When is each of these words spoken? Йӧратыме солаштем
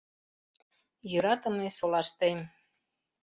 Йӧратыме 1.11 1.67
солаштем 1.77 2.39